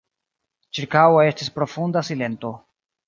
[0.77, 2.53] Ĉirkaŭe estis profunda silento.